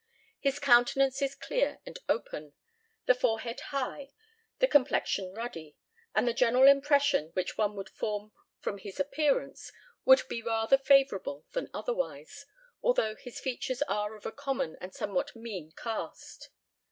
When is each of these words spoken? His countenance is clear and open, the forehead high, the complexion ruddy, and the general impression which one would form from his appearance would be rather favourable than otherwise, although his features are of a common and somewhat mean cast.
His 0.39 0.57
countenance 0.57 1.21
is 1.21 1.35
clear 1.35 1.79
and 1.85 1.99
open, 2.09 2.53
the 3.05 3.13
forehead 3.13 3.59
high, 3.59 4.09
the 4.57 4.65
complexion 4.67 5.31
ruddy, 5.31 5.77
and 6.15 6.27
the 6.27 6.33
general 6.33 6.67
impression 6.67 7.29
which 7.33 7.55
one 7.55 7.75
would 7.75 7.87
form 7.91 8.31
from 8.59 8.79
his 8.79 8.99
appearance 8.99 9.71
would 10.03 10.27
be 10.27 10.41
rather 10.41 10.79
favourable 10.79 11.45
than 11.51 11.69
otherwise, 11.71 12.47
although 12.81 13.13
his 13.15 13.39
features 13.39 13.83
are 13.83 14.15
of 14.15 14.25
a 14.25 14.31
common 14.31 14.75
and 14.81 14.95
somewhat 14.95 15.35
mean 15.35 15.71
cast. 15.77 16.49